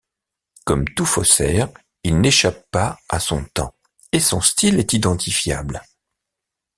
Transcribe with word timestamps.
Comme 0.65 0.85
tout 0.87 1.05
faussaire, 1.05 1.69
il 2.03 2.21
n’échappe 2.21 2.65
pas 2.71 2.99
à 3.07 3.19
son 3.19 3.43
temps, 3.53 3.75
et 4.11 4.19
son 4.19 4.41
style 4.41 4.79
est 4.79 4.93
identifiable. 4.93 5.83